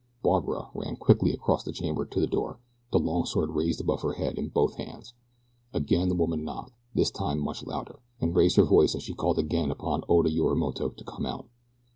[0.23, 2.59] Barbara ran quickly across the chamber to the door,
[2.91, 5.13] the long sword raised above her head in both hands.
[5.75, 9.37] Again the woman knocked, this time much louder, and raised her voice as she called
[9.37, 11.45] again upon Oda Yorimoto to come out.